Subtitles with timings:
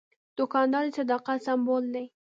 [0.37, 2.05] دوکاندار د صداقت سمبول دی.